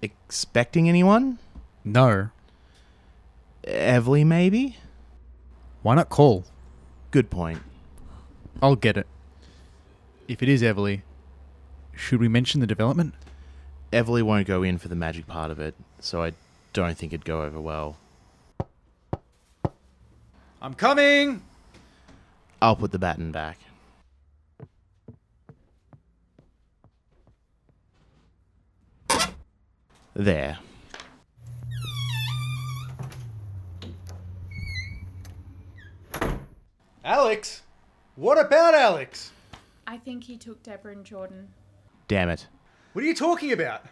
[0.00, 1.38] Expecting anyone?
[1.84, 2.30] No.
[3.64, 4.76] Everly, maybe?
[5.82, 6.44] Why not call?
[7.10, 7.60] Good point.
[8.62, 9.06] I'll get it.
[10.26, 11.02] If it is Everly,
[11.94, 13.14] should we mention the development?
[13.92, 16.32] Everly won't go in for the magic part of it, so I
[16.72, 17.96] don't think it'd go over well.
[20.60, 21.42] I'm coming!
[22.60, 23.58] I'll put the baton back.
[30.18, 30.58] There.
[37.04, 37.62] Alex?
[38.16, 39.30] What about Alex?
[39.86, 41.46] I think he took Deborah and Jordan.
[42.08, 42.48] Damn it.
[42.94, 43.84] What are you talking about?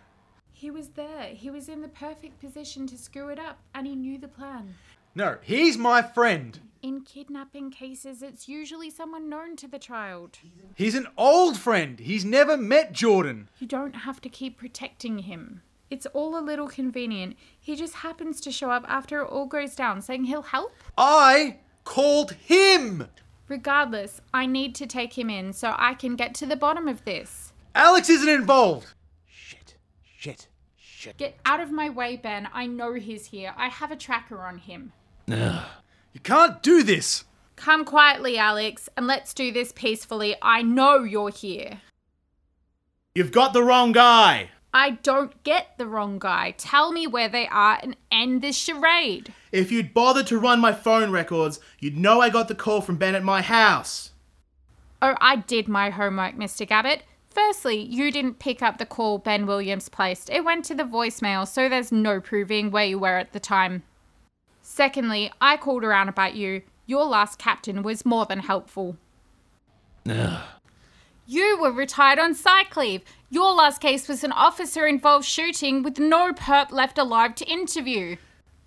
[0.53, 1.27] He was there.
[1.27, 4.75] He was in the perfect position to screw it up, and he knew the plan.
[5.15, 6.59] No, he's my friend.
[6.83, 10.41] In kidnapping cases, it's usually someone known to the child.
[10.75, 12.01] He's an old friend.
[12.01, 13.48] He's never met Jordan.
[13.61, 15.62] You don't have to keep protecting him.
[15.91, 17.37] It's all a little convenient.
[17.61, 20.73] He just happens to show up after it all goes down, saying he'll help.
[20.98, 23.09] I called him.
[23.48, 27.05] Regardless, I need to take him in so I can get to the bottom of
[27.05, 27.53] this.
[27.75, 28.95] Alex isn't involved.
[29.27, 29.77] Shit.
[30.03, 30.48] Shit.
[30.77, 31.17] Shit.
[31.19, 32.48] Get out of my way, Ben.
[32.53, 33.55] I know he's here.
[33.56, 34.93] I have a tracker on him.
[35.28, 37.25] You can't do this.
[37.55, 40.34] Come quietly, Alex, and let's do this peacefully.
[40.43, 41.81] I know you're here.
[43.15, 44.50] You've got the wrong guy.
[44.78, 46.50] I don't get the wrong guy.
[46.58, 49.32] Tell me where they are and end this charade.
[49.50, 52.98] If you'd bothered to run my phone records, you'd know I got the call from
[52.98, 54.10] Ben at my house.
[55.00, 56.69] Oh, I did my homework, Mr.
[56.69, 57.00] Gabbett.
[57.30, 60.28] Firstly, you didn't pick up the call Ben Williams placed.
[60.28, 63.82] It went to the voicemail, so there's no proving where you were at the time.
[64.60, 66.60] Secondly, I called around about you.
[66.84, 68.98] Your last captain was more than helpful.
[71.28, 73.02] You were retired on psych leave.
[73.30, 78.14] Your last case was an officer involved shooting with no perp left alive to interview.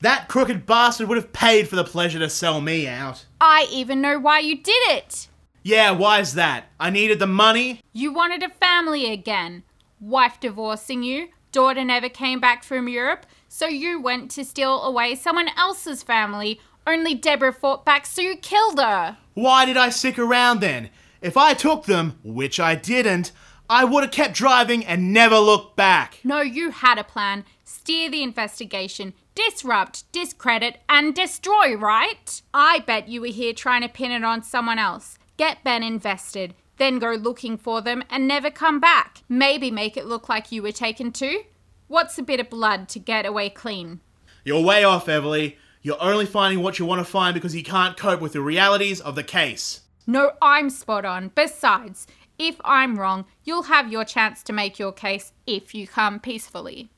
[0.02, 3.26] That crooked bastard would have paid for the pleasure to sell me out.
[3.40, 5.30] I even know why you did it.
[5.64, 6.66] Yeah, why's that?
[6.82, 7.82] I needed the money?
[7.94, 9.64] You wanted a family again.
[10.02, 15.16] Wife divorcing you, daughter never came back from Europe, so you went to steal away
[15.16, 16.60] someone else's family.
[16.86, 19.18] Only Deborah fought back, so you killed her.
[19.34, 20.90] Why did I stick around then?
[21.22, 23.32] If I took them, which I didn't,
[23.70, 26.20] I would have kept driving and never looked back.
[26.24, 27.46] No, you had a plan.
[27.64, 32.42] Steer the investigation, disrupt, discredit, and destroy, right?
[32.54, 35.20] I bet you were here trying to pin it on someone else.
[35.38, 39.24] Get Ben invested, then go looking for them and never come back.
[39.30, 41.44] Maybe make it look like you were taken too.
[41.88, 44.00] What's a bit of blood to get away clean?
[44.44, 45.58] You're way off, Everly.
[45.82, 49.00] You're only finding what you want to find because you can't cope with the realities
[49.00, 49.82] of the case.
[50.10, 51.30] No, I'm spot on.
[51.36, 52.08] Besides,
[52.40, 56.90] if I'm wrong, you'll have your chance to make your case if you come peacefully.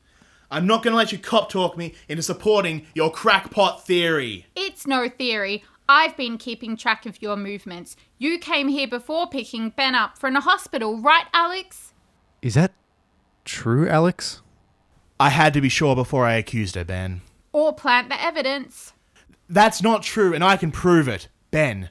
[0.49, 4.45] I'm not gonna let you cop talk me into supporting your crackpot theory.
[4.55, 5.61] It's no theory.
[5.89, 7.97] I've been keeping track of your movements.
[8.17, 11.93] You came here before picking Ben up from the hospital, right, Alex?
[12.41, 12.71] Is that
[13.43, 14.41] true, Alex?
[15.19, 17.19] I had to be sure before I accused her, Ben.
[17.51, 18.93] Or plant the evidence.
[19.49, 21.27] That's not true, and I can prove it.
[21.51, 21.89] Ben,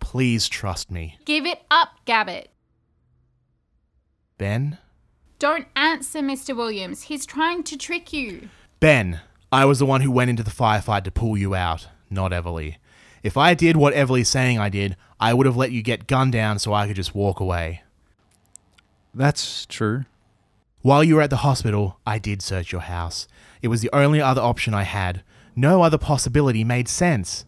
[0.00, 1.18] please trust me.
[1.24, 2.46] Give it up, Gabbett.
[4.38, 4.78] Ben?
[5.38, 6.56] Don't answer Mr.
[6.56, 7.02] Williams.
[7.02, 8.48] He's trying to trick you.
[8.80, 9.20] Ben,
[9.52, 12.76] I was the one who went into the firefight to pull you out, not Everly.
[13.22, 16.32] If I did what Everly's saying I did, I would have let you get gunned
[16.32, 17.82] down so I could just walk away.
[19.14, 20.04] That's true.
[20.82, 23.26] While you were at the hospital, I did search your house.
[23.62, 25.22] It was the only other option I had.
[25.56, 27.44] No other possibility made sense.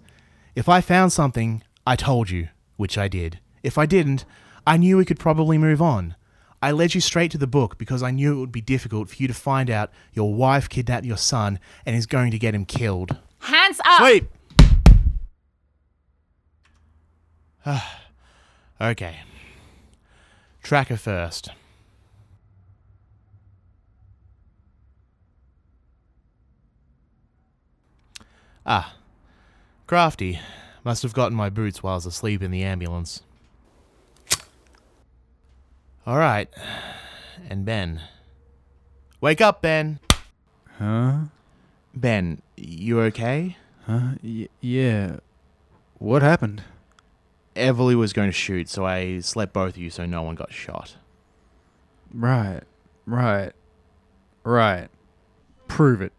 [0.57, 3.41] If I found something, I told you, which I did.
[3.63, 4.27] If I didn't,
[4.67, 6.17] I knew we could probably move on.
[6.61, 9.17] I led you straight to the book because I knew it would be difficult for
[9.17, 12.67] you to find out your wife kidnapped your son and is going to get him
[12.67, 13.17] killed.
[13.39, 14.01] Hands up!
[14.01, 14.29] Sleep!
[18.83, 19.21] okay.
[20.63, 21.53] Tracker first.
[28.67, 28.95] Ah.
[29.87, 30.39] Crafty.
[30.89, 33.21] Must have gotten my boots while I was asleep in the ambulance.
[36.07, 36.49] Alright.
[37.47, 38.01] And Ben.
[39.21, 40.01] Wake up, Ben!
[40.79, 41.25] Huh?
[41.95, 43.59] Ben, you okay?
[43.85, 44.13] Huh?
[44.23, 45.17] Y- yeah.
[45.99, 46.63] What happened?
[47.55, 50.55] Everly was going to shoot, so I slept both of you so no one got
[50.55, 50.97] shot.
[52.15, 52.63] Right.
[53.05, 53.53] Right.
[54.43, 54.89] Right.
[55.67, 56.15] Prove it.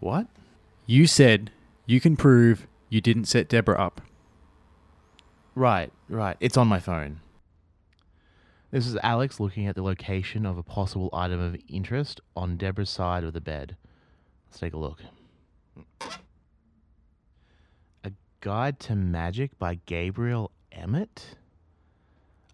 [0.00, 0.28] What?
[0.86, 1.50] You said
[1.84, 4.02] you can prove you didn't set Deborah up.
[5.54, 6.36] Right, right.
[6.40, 7.20] It's on my phone.
[8.70, 12.90] This is Alex looking at the location of a possible item of interest on Deborah's
[12.90, 13.76] side of the bed.
[14.46, 15.00] Let's take a look.
[18.04, 21.38] A Guide to Magic by Gabriel Emmett?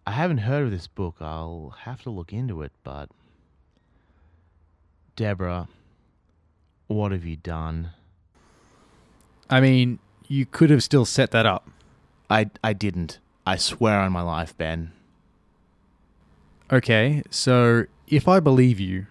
[0.06, 1.17] I haven't heard of this book.
[1.20, 3.11] I'll have to look into it, but.
[5.17, 5.67] Deborah,
[6.87, 7.91] what have you done?
[9.50, 11.69] I mean, you could have still set that up.
[12.30, 13.19] I, I didn't.
[13.46, 14.92] I swear on my life, Ben.
[16.70, 19.06] Okay, so if I believe you,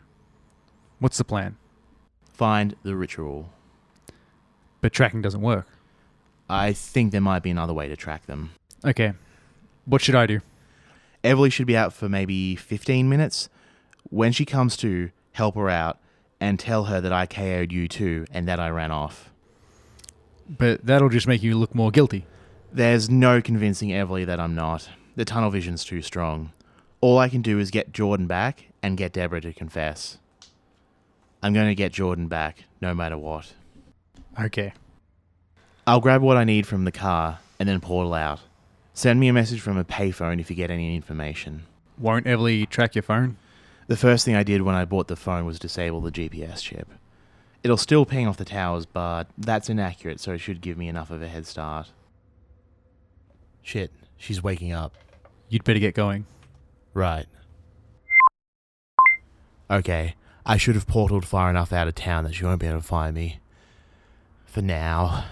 [0.99, 1.57] what's the plan?
[2.33, 3.49] Find the ritual.
[4.79, 5.67] But tracking doesn't work.
[6.47, 8.51] I think there might be another way to track them.
[8.85, 9.13] Okay,
[9.85, 10.41] what should I do?
[11.23, 13.49] Everly should be out for maybe 15 minutes.
[14.09, 15.97] When she comes to, help her out
[16.39, 19.31] and tell her that I KO'd you too and that I ran off.
[20.49, 22.25] But that'll just make you look more guilty.
[22.71, 24.89] There's no convincing Everly that I'm not.
[25.15, 26.51] The tunnel vision's too strong.
[27.01, 30.17] All I can do is get Jordan back and get Deborah to confess.
[31.41, 33.53] I'm going to get Jordan back, no matter what.
[34.39, 34.73] Okay.
[35.85, 38.39] I'll grab what I need from the car and then portal out.
[38.93, 41.63] Send me a message from a payphone if you get any information.
[41.97, 43.37] Won't Everly track your phone?
[43.87, 46.89] The first thing I did when I bought the phone was disable the GPS chip.
[47.63, 51.11] It'll still ping off the towers, but that's inaccurate, so it should give me enough
[51.11, 51.91] of a head start.
[53.61, 54.93] Shit, she's waking up.
[55.49, 56.25] You'd better get going.
[56.93, 57.25] Right.
[59.69, 60.15] Okay,
[60.45, 62.85] I should have portaled far enough out of town that she won't be able to
[62.85, 63.39] find me.
[64.45, 65.25] For now.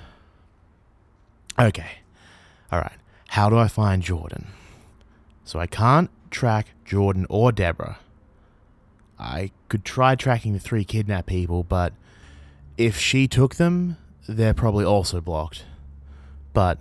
[1.58, 2.00] Okay.
[2.72, 2.98] Alright,
[3.30, 4.48] how do I find Jordan?
[5.46, 8.00] So I can't track Jordan or Deborah.
[9.18, 11.94] I could try tracking the three kidnapped people, but
[12.78, 15.66] if she took them, they're probably also blocked.
[16.54, 16.80] But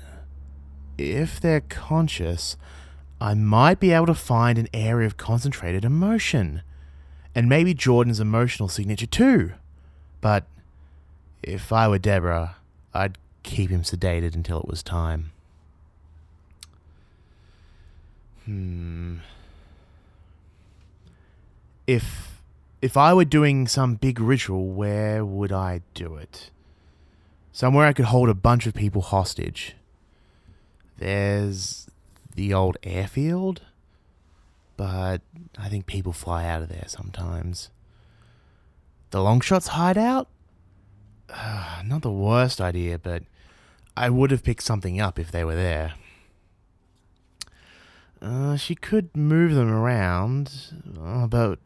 [0.98, 2.56] if they're conscious,
[3.20, 6.62] I might be able to find an area of concentrated emotion.
[7.34, 9.52] And maybe Jordan's emotional signature too.
[10.20, 10.44] But
[11.42, 12.56] if I were Deborah,
[12.92, 15.32] I'd keep him sedated until it was time.
[18.44, 19.18] Hmm.
[21.86, 22.33] If
[22.84, 26.50] if I were doing some big ritual, where would I do it?
[27.50, 29.74] Somewhere I could hold a bunch of people hostage.
[30.98, 31.88] There's
[32.34, 33.62] the old airfield,
[34.76, 35.22] but
[35.56, 37.70] I think people fly out of there sometimes.
[39.12, 40.28] The Longshots hideout?
[41.30, 43.22] Uh, not the worst idea, but
[43.96, 45.94] I would have picked something up if they were there.
[48.20, 51.60] Uh, she could move them around, uh, but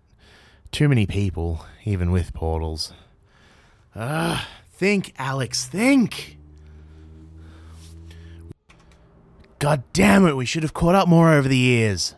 [0.70, 2.92] too many people, even with portals.
[3.94, 6.36] Ah, think, Alex, think!
[9.58, 12.14] God damn it, we should have caught up more over the years.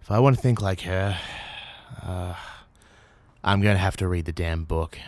[0.00, 1.18] If I want to think like her,
[2.02, 2.34] uh,
[3.42, 4.98] I'm going to have to read the damn book.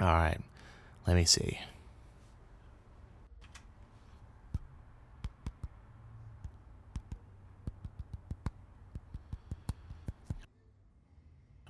[0.00, 0.40] Alright,
[1.06, 1.58] let me see.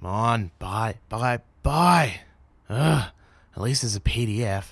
[0.06, 2.20] Come on, buy, buy, buy.
[2.70, 3.11] Ugh,
[3.56, 4.67] at least there's a PDF.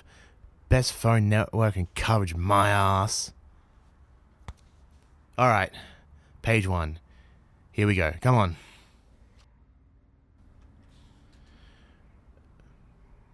[0.69, 3.33] Best phone network and coverage, my ass.
[5.37, 5.73] Alright,
[6.41, 6.99] page one.
[7.73, 8.13] Here we go.
[8.21, 8.55] Come on.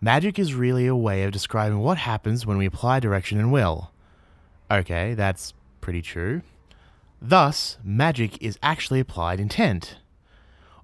[0.01, 3.91] Magic is really a way of describing what happens when we apply direction and will.
[4.71, 6.41] Okay, that's pretty true.
[7.21, 9.97] Thus, magic is actually applied intent.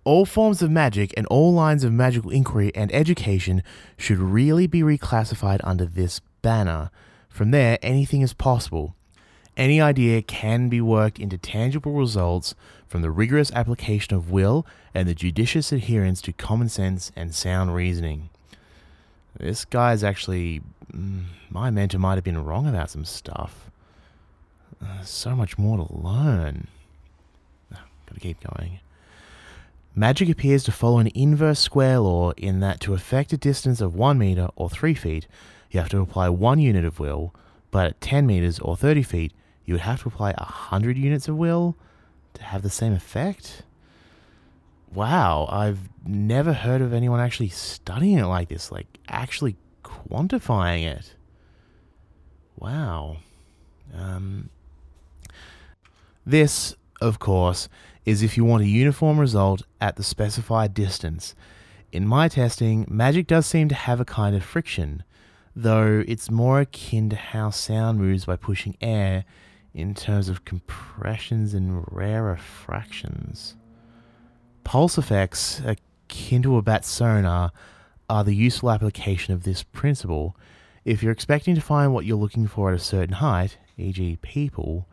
[0.08, 3.62] All forms of magic and all lines of magical inquiry and education
[3.98, 6.92] should really be reclassified under this banner.
[7.28, 8.96] From there, anything is possible.
[9.58, 12.56] Any idea can be worked into tangible results
[12.88, 17.76] from the rigorous application of will and the judicious adherence to common sense and sound
[17.76, 18.30] reasoning.
[19.38, 20.62] This guy's actually.
[20.90, 23.70] mm, My mentor might have been wrong about some stuff.
[24.82, 26.68] Uh, so much more to learn.
[27.76, 28.80] Ah, Gotta keep going.
[29.98, 33.96] Magic appears to follow an inverse square law in that to affect a distance of
[33.96, 35.26] 1 meter or 3 feet,
[35.72, 37.34] you have to apply 1 unit of will,
[37.72, 39.34] but at 10 meters or 30 feet,
[39.66, 41.76] you would have to apply 100 units of will
[42.36, 43.64] to have the same effect?
[44.94, 51.16] Wow, I've never heard of anyone actually studying it like this, like actually quantifying it.
[52.56, 53.18] Wow.
[53.96, 54.52] Um,
[56.24, 57.68] this, of course,
[58.08, 61.36] is if you want a uniform result at the specified distance.
[61.92, 65.04] In my testing, magic does seem to have a kind of friction,
[65.54, 69.26] though it's more akin to how sound moves by pushing air
[69.74, 73.56] in terms of compressions and rarefactions.
[74.64, 77.52] Pulse effects, akin to a bat sonar,
[78.10, 80.34] are the useful application of this principle.
[80.86, 84.88] If you're expecting to find what you're looking for at a certain height, e.g., people,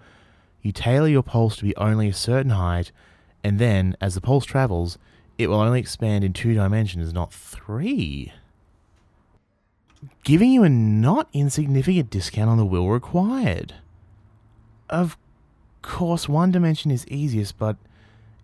[0.65, 2.91] you tailor your pulse to be only a certain height,
[3.45, 4.99] and then, as the pulse travels,
[5.37, 8.33] it will only expand in two dimensions, not three.
[10.23, 13.75] Giving you a not insignificant discount on the will required.
[14.89, 15.19] Of
[15.83, 17.77] course, one dimension is easiest, but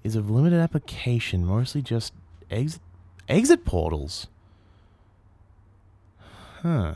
[0.05, 2.13] is of limited application, mostly just
[2.51, 2.83] exit,
[3.29, 4.27] exit portals.
[6.63, 6.95] Huh.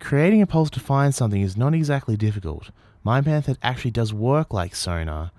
[0.00, 2.70] Creating a pulse to find something is not exactly difficult.
[3.04, 5.30] My method actually does work like sonar.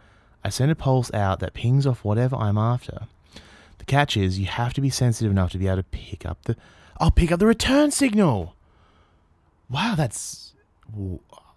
[0.44, 3.08] I send a pulse out that pings off whatever I'm after.
[3.80, 6.44] The catch is you have to be sensitive enough to be able to pick up
[6.44, 6.56] the.
[7.00, 8.56] I'll pick up the return signal.
[9.70, 10.54] Wow, that's.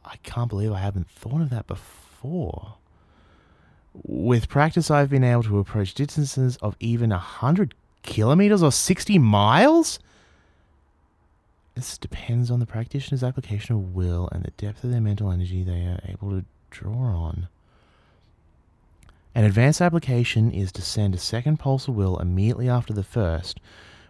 [0.05, 2.77] I can't believe I haven't thought of that before.
[3.93, 9.99] With practice, I've been able to approach distances of even 100 kilometers or 60 miles?
[11.79, 15.63] This depends on the practitioner's application of will and the depth of their mental energy
[15.63, 17.47] they are able to draw on.
[19.33, 23.61] An advanced application is to send a second pulse of will immediately after the first,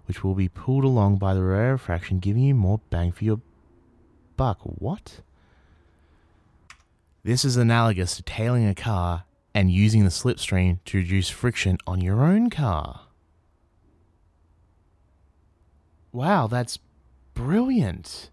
[0.07, 3.43] which will be pulled along by the rarefaction, giving you more bang for your
[4.39, 4.61] buck.
[4.63, 5.21] What?
[7.23, 12.01] This is analogous to tailing a car and using the slipstream to reduce friction on
[12.01, 13.03] your own car.
[16.13, 16.79] Wow, that's
[17.39, 18.31] brilliant.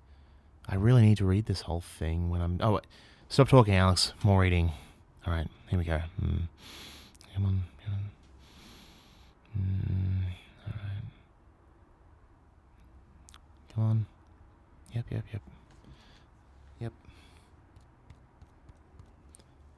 [0.67, 2.57] I really need to read this whole thing when I'm.
[2.59, 2.85] Oh, wait.
[3.29, 4.13] stop talking, Alex.
[4.23, 4.71] More reading.
[5.27, 6.01] All right, here we go.
[6.21, 6.41] Mm.
[7.35, 8.09] Come on, come on.
[9.59, 10.23] Mm.
[10.65, 11.03] All right.
[13.75, 14.05] Come on.
[14.93, 15.41] Yep, yep, yep.
[16.79, 16.93] Yep.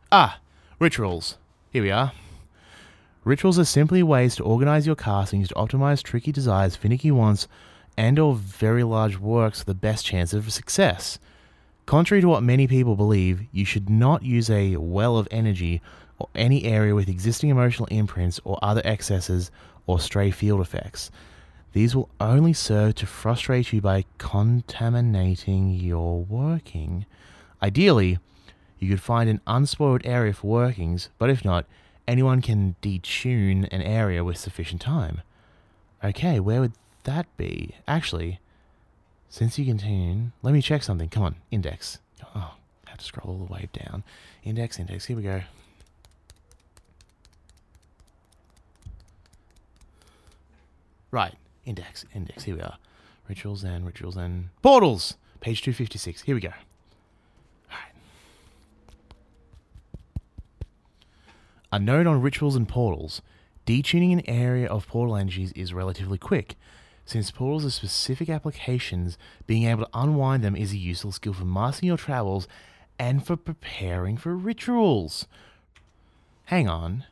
[0.10, 0.40] Ah,
[0.80, 1.38] rituals.
[1.72, 2.14] Here we are.
[3.26, 7.50] Rituals are simply ways to organize your castings to optimize tricky desires, finicky wants,
[7.98, 11.20] and or very large works the best chance of success.
[11.88, 15.82] Contrary to what many people believe, you should not use a well of energy
[16.20, 19.52] or any area with existing emotional imprints or other excesses
[19.86, 21.10] or stray field effects.
[21.74, 27.06] These will only serve to frustrate you by contaminating your working.
[27.62, 28.20] Ideally,
[28.80, 31.66] you could find an unspoiled area for workings, but if not,
[32.08, 35.22] anyone can detune an area with sufficient time.
[36.04, 36.74] Okay, where would
[37.08, 37.74] that be?
[37.88, 38.40] Actually,
[39.30, 41.10] since you can tune, let me check something.
[41.10, 42.00] Come on, index.
[42.36, 42.54] Oh,
[42.86, 44.04] I have to scroll all the way down.
[44.44, 45.06] Index, index.
[45.06, 45.42] Here we go.
[51.10, 51.34] Right,
[51.66, 52.44] index, index.
[52.44, 52.78] Here we are.
[53.28, 55.16] Rituals and rituals and portals.
[55.40, 56.24] Page 256.
[56.24, 56.54] Here we go.
[61.72, 63.22] A note on rituals and portals.
[63.66, 66.56] Detuning an area of portal energies is relatively quick.
[67.08, 71.46] Since portals are specific applications, being able to unwind them is a useful skill for
[71.46, 72.50] mastering your travels
[73.00, 75.26] and for preparing for rituals.
[76.46, 77.06] Hang on.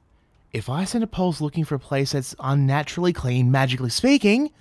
[0.51, 4.51] If I send a pulse looking for a place that's unnaturally clean, magically speaking,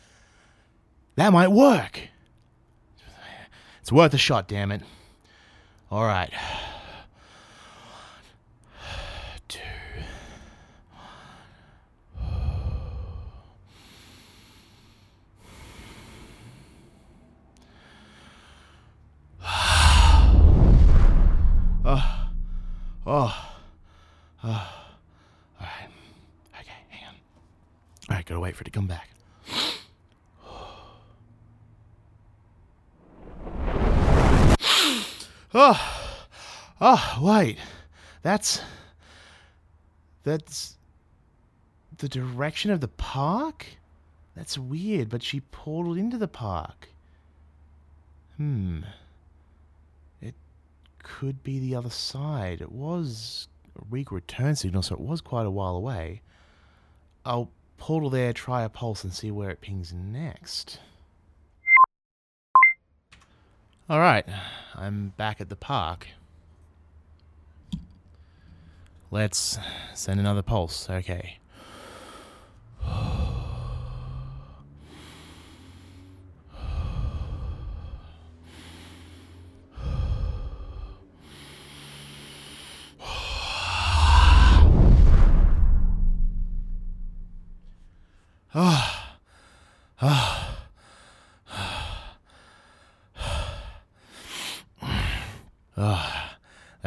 [1.16, 2.00] that might work.
[3.80, 4.82] It's worth a shot, damn it.
[5.90, 6.32] All right.
[9.48, 9.60] Two.
[21.84, 22.30] Oh.
[23.06, 23.54] Oh.
[24.42, 24.48] Oh.
[25.60, 25.88] All right.
[26.60, 27.14] Okay, hang on.
[28.08, 29.10] All right, gotta wait for it to come back.
[35.56, 35.80] Oh,
[36.80, 37.58] oh, wait.
[38.22, 38.60] That's.
[40.24, 40.76] That's.
[41.98, 43.64] The direction of the park?
[44.34, 46.88] That's weird, but she portaled into the park.
[48.36, 48.80] Hmm.
[51.04, 52.60] Could be the other side.
[52.60, 53.46] It was
[53.78, 56.22] a weak return signal, so it was quite a while away.
[57.24, 60.80] I'll portal there, try a pulse, and see where it pings next.
[63.88, 64.26] Alright,
[64.74, 66.08] I'm back at the park.
[69.10, 69.58] Let's
[69.94, 70.88] send another pulse.
[70.88, 71.38] Okay.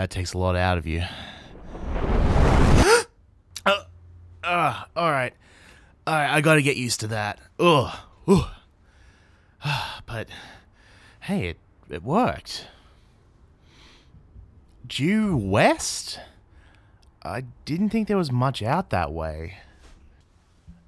[0.07, 1.03] That takes a lot out of you.
[3.65, 3.83] uh,
[4.41, 5.33] uh, all right.
[6.05, 7.39] All right, I got to get used to that.
[7.59, 7.93] Ugh.
[8.27, 8.47] Ugh.
[10.05, 10.29] but
[11.21, 11.57] hey, it
[11.89, 12.67] it worked.
[14.87, 16.21] Due west?
[17.23, 19.57] I didn't think there was much out that way.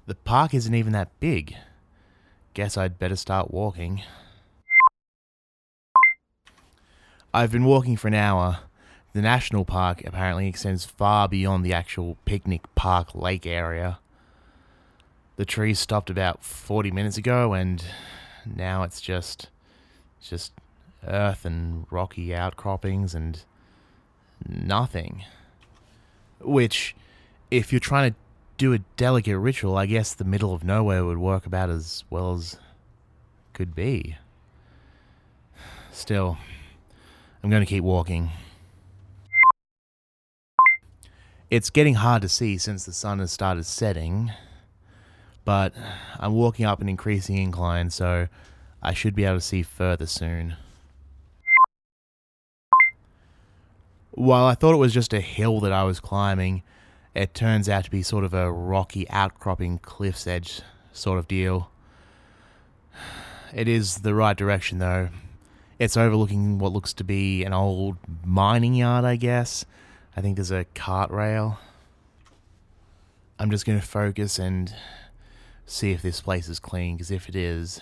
[0.06, 1.54] The park isn't even that big.
[2.54, 4.00] Guess I'd better start walking.
[7.34, 8.60] I've been walking for an hour.
[9.12, 13.98] The national park apparently extends far beyond the actual picnic park lake area.
[15.36, 17.84] The trees stopped about 40 minutes ago and
[18.46, 19.48] now it's just
[20.18, 20.52] it's just
[21.06, 23.42] earth and rocky outcroppings and
[24.46, 25.24] nothing.
[26.40, 26.94] Which
[27.50, 28.16] if you're trying to
[28.58, 32.34] do a delicate ritual, I guess the middle of nowhere would work about as well
[32.34, 32.58] as
[33.54, 34.16] could be.
[35.90, 36.38] Still,
[37.42, 38.30] I'm going to keep walking.
[41.50, 44.30] It's getting hard to see since the sun has started setting,
[45.44, 45.74] but
[46.16, 48.28] I'm walking up an increasing incline, so
[48.80, 50.54] I should be able to see further soon.
[54.12, 56.62] While I thought it was just a hill that I was climbing,
[57.16, 60.60] it turns out to be sort of a rocky outcropping cliff's edge
[60.92, 61.72] sort of deal.
[63.52, 65.08] It is the right direction though.
[65.80, 69.64] It's overlooking what looks to be an old mining yard, I guess.
[70.16, 71.58] I think there's a cart rail.
[73.38, 74.74] I'm just going to focus and
[75.64, 77.80] see if this place is clean, because if it is,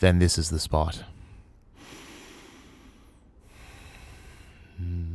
[0.00, 1.04] then this is the spot.
[4.78, 5.14] Hmm.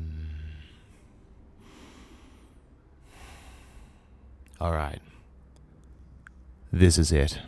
[4.62, 5.00] All right.
[6.72, 7.39] This is it.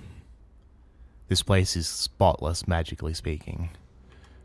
[1.27, 3.69] This place is spotless, magically speaking.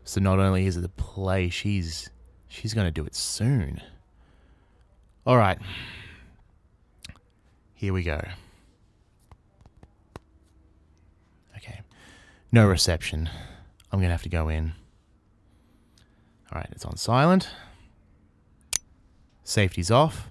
[0.03, 2.09] So not only is it the play, she's
[2.47, 3.81] she's gonna do it soon.
[5.25, 5.59] All right.
[7.73, 8.21] Here we go.
[11.57, 11.81] Okay.
[12.51, 13.29] No reception.
[13.91, 14.73] I'm gonna have to go in.
[16.51, 17.49] All right, it's on silent.
[19.43, 20.29] Safety's off.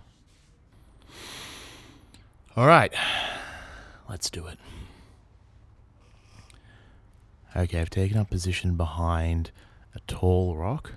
[2.56, 2.92] All right,
[4.08, 4.58] let's do it.
[7.54, 9.50] Okay, I've taken up position behind
[9.94, 10.92] a tall rock.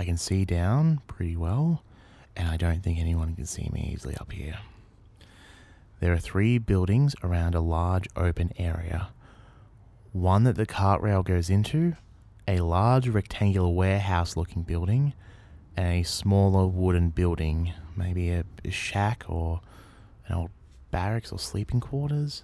[0.00, 1.82] I can see down pretty well,
[2.34, 4.56] and I don't think anyone can see me easily up here.
[6.00, 9.10] There are three buildings around a large open area.
[10.12, 11.96] One that the cart rail goes into,
[12.48, 15.12] a large rectangular warehouse looking building,
[15.76, 19.60] and a smaller wooden building, maybe a, a shack or
[20.28, 20.50] an old
[20.90, 22.42] barracks or sleeping quarters.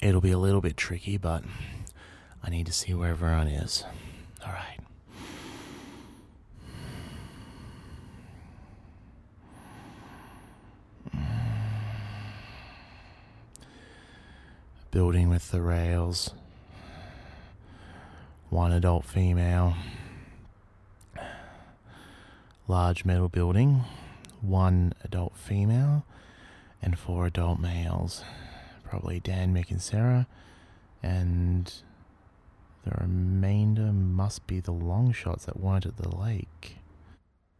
[0.00, 1.44] It'll be a little bit tricky, but
[2.42, 3.84] I need to see where everyone is.
[4.42, 4.78] All right.
[14.96, 16.30] Building with the rails.
[18.48, 19.74] One adult female.
[22.66, 23.84] Large metal building.
[24.40, 26.06] One adult female.
[26.80, 28.24] And four adult males.
[28.84, 30.26] Probably Dan, Mick, and Sarah.
[31.02, 31.70] And
[32.86, 36.78] the remainder must be the long shots that weren't at the lake.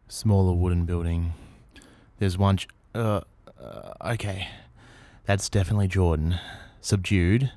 [0.09, 1.35] Smaller wooden building.
[2.19, 2.57] There's one.
[2.57, 3.21] Ch- uh,
[3.61, 4.49] uh, okay.
[5.27, 6.39] That's definitely Jordan.
[6.87, 7.51] Subdued,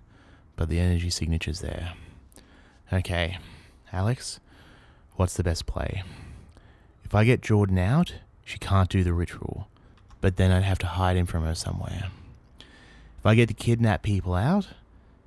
[0.55, 1.93] but the energy signature's there.
[2.91, 3.37] Okay,
[3.93, 4.39] Alex,
[5.17, 6.01] what's the best play?
[7.05, 9.67] If I get Jordan out, she can't do the ritual,
[10.19, 12.09] but then I'd have to hide him from her somewhere.
[13.19, 14.69] If I get to kidnap people out,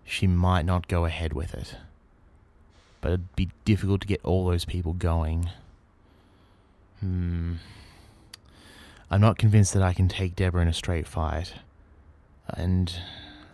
[0.05, 1.77] she might not go ahead with it.
[3.01, 5.49] But it'd be difficult to get all those people going.
[6.99, 7.55] Hmm.
[9.12, 11.55] I'm not convinced that I can take Deborah in a straight fight.
[12.49, 12.93] And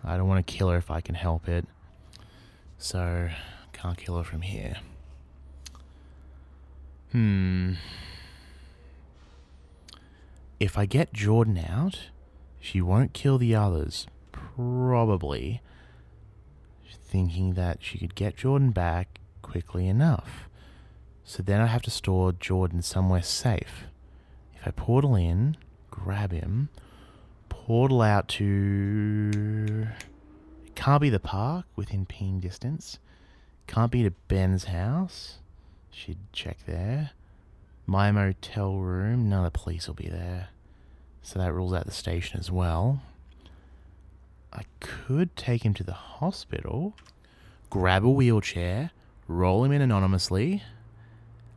[0.05, 1.67] I don't want to kill her if I can help it.
[2.79, 3.29] So,
[3.73, 4.77] can't kill her from here.
[7.13, 7.75] Hmm.
[10.61, 12.11] If I get Jordan out,
[12.61, 14.07] she won't kill the others.
[14.33, 15.63] Probably.
[16.91, 20.49] Thinking that she could get Jordan back quickly enough.
[21.25, 23.85] So then I have to store Jordan somewhere safe.
[24.57, 25.57] If I portal in,
[25.91, 26.69] grab him,
[27.49, 29.89] portal out to.
[30.67, 32.99] It can't be the park within ping distance.
[33.67, 35.39] Can't be to Ben's house.
[35.91, 37.11] She'd check there.
[37.87, 39.29] My motel room.
[39.29, 40.49] None of the police will be there.
[41.23, 43.03] So that rules out the station as well.
[44.53, 46.95] I could take him to the hospital,
[47.69, 48.93] grab a wheelchair,
[49.27, 50.63] roll him in anonymously,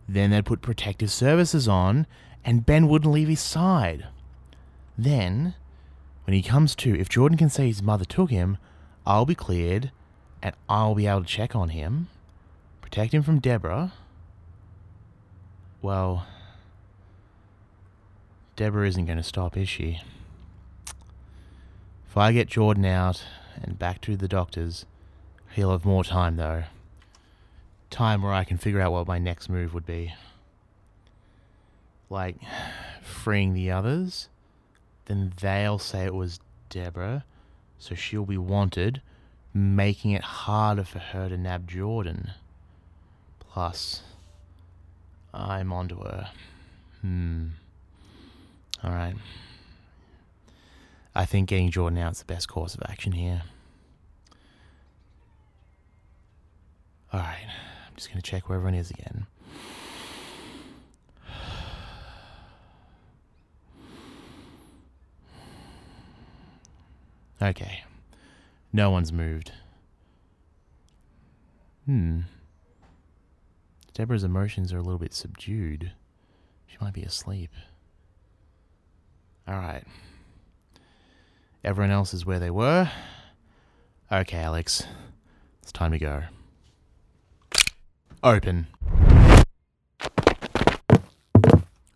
[0.08, 2.06] Then they'd put protective services on,
[2.44, 4.08] and Ben wouldn't leave his side.
[4.98, 5.56] Then,
[6.26, 8.58] when he comes to, if Jordan can say his mother took him,
[9.06, 9.92] I'll be cleared,
[10.42, 12.08] and I'll be able to check on him,
[12.82, 13.94] protect him from Deborah.
[15.82, 16.28] Well,
[18.56, 20.02] Deborah isn't going to stop, is she?
[22.08, 23.24] If I get Jordan out
[23.64, 24.86] and back to the doctors,
[25.54, 26.66] he'll have more time, though.
[27.90, 30.14] Time where I can figure out what my next move would be.
[32.10, 32.36] Like,
[33.02, 34.30] freeing the others,
[35.06, 37.26] then they'll say it was Deborah,
[37.78, 39.02] so she'll be wanted,
[39.54, 42.32] making it harder for her to nab Jordan.
[43.40, 44.04] Plus,
[45.34, 46.30] I'm onto her.
[47.02, 47.48] Hmm.
[48.84, 49.16] Alright.
[51.14, 53.44] I think getting Jordan out is the best course of action here.
[57.14, 59.28] Alright, I'm just going to check where everyone is again.
[67.42, 67.84] Okay.
[68.72, 69.52] No one's moved.
[71.86, 72.22] Hmm.
[73.94, 75.92] Deborah's emotions are a little bit subdued.
[76.68, 77.52] She might be asleep.
[79.50, 79.84] Alright.
[81.64, 82.90] Everyone else is where they were.
[84.12, 84.84] Okay, Alex.
[85.62, 86.24] It's time to go.
[88.24, 88.68] Open.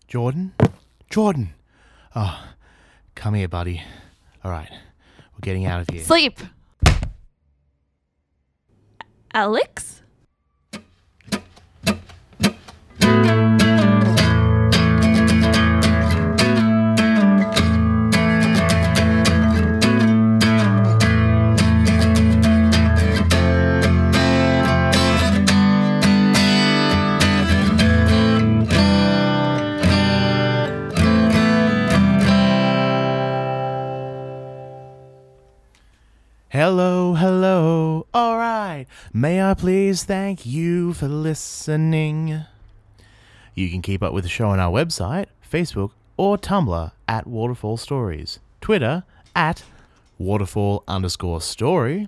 [0.08, 0.54] Jordan?
[1.10, 1.54] Jordan!
[2.16, 2.48] Oh,
[3.16, 3.84] come here, buddy.
[4.44, 4.72] Alright,
[5.46, 6.04] getting out of here.
[6.04, 6.40] Sleep.
[9.34, 10.02] Alex?
[40.06, 42.42] Thank you for listening?
[43.56, 47.78] You can keep up with the show on our website, Facebook, or Tumblr at Waterfall
[47.78, 49.04] Stories, Twitter
[49.36, 49.64] at
[50.20, 52.08] Waterfall underscore story.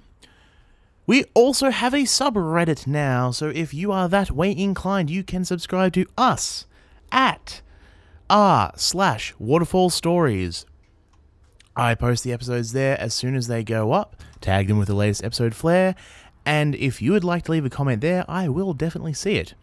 [1.07, 5.43] We also have a subreddit now, so if you are that way inclined, you can
[5.43, 6.67] subscribe to us
[7.11, 7.61] at
[8.29, 10.65] r slash waterfall stories
[11.77, 14.95] I post the episodes there as soon as they go up, tag them with the
[14.95, 15.93] latest episode flair,
[16.47, 19.53] and if you would like to leave a comment there, I will definitely see it.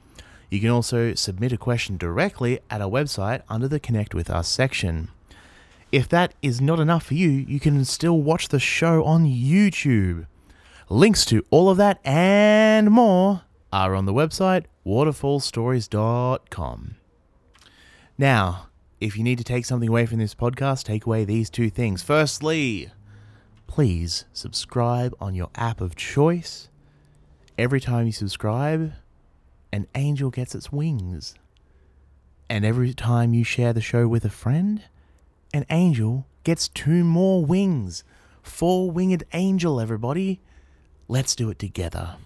[0.51, 4.49] You can also submit a question directly at our website under the Connect with Us
[4.49, 5.09] section.
[5.91, 10.27] If that is not enough for you, you can still watch the show on YouTube.
[10.91, 16.97] Links to all of that and more are on the website waterfallstories.com.
[18.19, 18.67] Now,
[19.01, 22.03] if you need to take something away from this podcast, take away these two things.
[22.03, 22.91] Firstly,
[23.67, 26.69] please subscribe on your app of choice.
[27.57, 28.95] Every time you subscribe,
[29.73, 31.35] an angel gets its wings.
[32.51, 34.83] And every time you share the show with a friend,
[35.53, 38.03] an angel gets two more wings.
[38.43, 40.41] Four winged angel, everybody.
[41.07, 42.17] Let's do it together.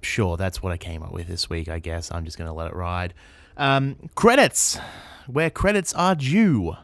[0.00, 2.10] Sure, that's what I came up with this week, I guess.
[2.10, 3.12] I'm just going to let it ride.
[3.56, 4.78] Um, credits,
[5.26, 6.76] where credits are due.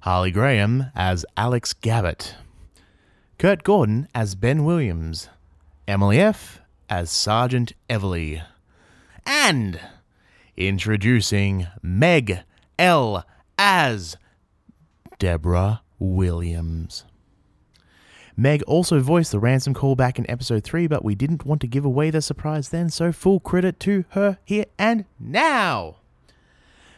[0.00, 2.34] Harley Graham as Alex Gabbett.
[3.44, 5.28] Kurt Gordon as Ben Williams.
[5.86, 6.62] Emily F.
[6.88, 8.42] as Sergeant Everly.
[9.26, 9.78] And
[10.56, 12.38] introducing Meg
[12.78, 13.26] L.
[13.58, 14.16] as
[15.18, 17.04] Deborah Williams.
[18.34, 21.66] Meg also voiced the ransom call back in episode 3, but we didn't want to
[21.66, 25.96] give away the surprise then, so full credit to her here and now.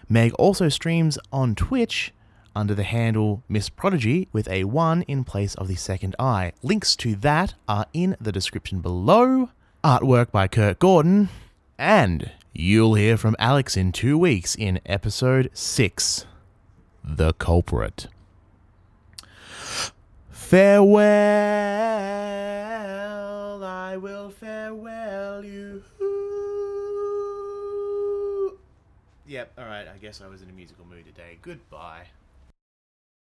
[0.09, 2.13] Meg also streams on Twitch
[2.57, 6.53] under the handle Miss Prodigy with a 1 in place of the second eye.
[6.62, 9.51] Links to that are in the description below.
[9.85, 11.29] Artwork by Kurt Gordon.
[11.79, 16.25] And you'll hear from Alex in two weeks in episode 6
[17.05, 18.09] The Culprit.
[20.31, 21.05] Farewell,
[23.62, 25.83] I will farewell you.
[29.27, 31.38] Yep, alright, I guess I was in a musical mood today.
[31.42, 32.07] Goodbye.